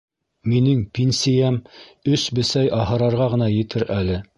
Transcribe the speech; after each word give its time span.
Минең 0.53 0.79
пинсейәм 0.99 1.61
өс 2.17 2.27
бесәй 2.41 2.73
аһырарға 2.83 3.33
ғына 3.37 3.55
етер 3.63 3.91
әле. 4.03 4.25